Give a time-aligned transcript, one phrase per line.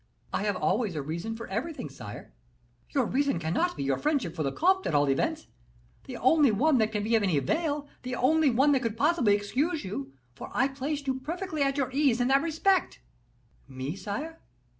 [0.33, 2.33] "I have always a reason for everything, sire."
[2.89, 5.45] "Your reason cannot be your friendship for the comte, at all events,
[6.05, 9.35] the only one that can be of any avail, the only one that could possibly
[9.35, 13.03] excuse you, for I placed you perfectly at your ease in that respect."
[13.69, 14.39] "Me, sire?"